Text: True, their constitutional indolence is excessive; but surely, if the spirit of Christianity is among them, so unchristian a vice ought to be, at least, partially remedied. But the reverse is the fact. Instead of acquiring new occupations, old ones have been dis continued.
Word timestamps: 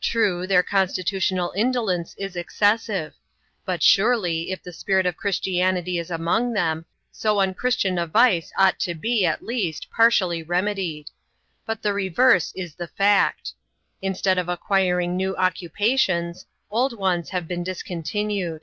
True, 0.00 0.46
their 0.46 0.62
constitutional 0.62 1.52
indolence 1.54 2.14
is 2.16 2.34
excessive; 2.34 3.12
but 3.66 3.82
surely, 3.82 4.50
if 4.50 4.62
the 4.62 4.72
spirit 4.72 5.04
of 5.04 5.18
Christianity 5.18 5.98
is 5.98 6.10
among 6.10 6.54
them, 6.54 6.86
so 7.12 7.40
unchristian 7.40 7.98
a 7.98 8.06
vice 8.06 8.54
ought 8.56 8.80
to 8.80 8.94
be, 8.94 9.26
at 9.26 9.44
least, 9.44 9.90
partially 9.90 10.42
remedied. 10.42 11.10
But 11.66 11.82
the 11.82 11.92
reverse 11.92 12.54
is 12.56 12.74
the 12.74 12.88
fact. 12.88 13.52
Instead 14.00 14.38
of 14.38 14.48
acquiring 14.48 15.14
new 15.14 15.36
occupations, 15.36 16.46
old 16.70 16.96
ones 16.98 17.28
have 17.28 17.46
been 17.46 17.62
dis 17.62 17.82
continued. 17.82 18.62